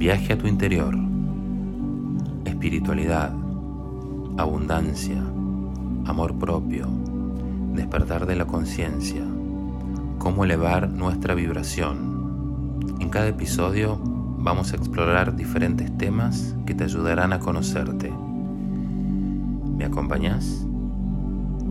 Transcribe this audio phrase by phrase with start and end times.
[0.00, 0.96] Viaje a tu interior.
[2.46, 3.34] Espiritualidad.
[4.38, 5.22] Abundancia.
[6.06, 6.88] Amor propio.
[7.74, 9.22] Despertar de la conciencia.
[10.16, 12.78] Cómo elevar nuestra vibración.
[12.98, 14.00] En cada episodio
[14.38, 18.10] vamos a explorar diferentes temas que te ayudarán a conocerte.
[19.76, 20.66] ¿Me acompañas?